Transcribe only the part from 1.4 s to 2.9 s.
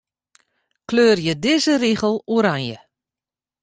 dizze rigel oranje.